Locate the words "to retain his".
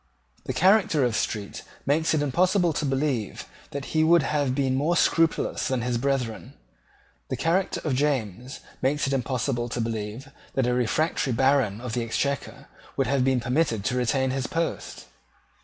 13.85-14.47